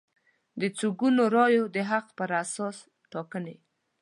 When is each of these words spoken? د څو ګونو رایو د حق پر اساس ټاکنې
د 0.59 0.61
څو 0.77 0.87
ګونو 0.99 1.23
رایو 1.35 1.63
د 1.75 1.77
حق 1.89 2.05
پر 2.17 2.29
اساس 2.43 2.77
ټاکنې 3.11 3.55